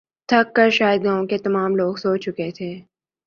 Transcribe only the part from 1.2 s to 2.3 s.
کے تمام لوگ سو